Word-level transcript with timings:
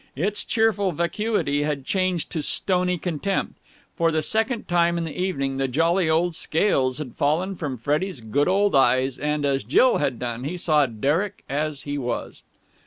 Its 0.15 0.43
cheerful 0.43 0.91
vacuity 0.91 1.61
had 1.61 1.85
changed 1.85 2.31
to 2.31 2.41
stony 2.41 2.97
contempt. 2.97 3.59
For 3.95 4.11
the 4.11 4.23
second 4.23 4.67
time 4.67 4.97
in 4.97 5.03
the 5.03 5.15
evening 5.15 5.57
the 5.57 5.67
jolly 5.67 6.09
old 6.09 6.33
scales 6.33 6.97
had 6.97 7.13
fallen 7.13 7.55
from 7.55 7.77
Freddie's 7.77 8.19
good 8.19 8.47
old 8.47 8.75
eyes, 8.75 9.19
and, 9.19 9.45
as 9.45 9.63
Jill 9.63 9.97
had 9.97 10.17
done, 10.17 10.43
he 10.43 10.57
saw 10.57 10.87
Derek 10.87 11.43
as 11.47 11.83
he 11.83 11.99
was. 11.99 12.41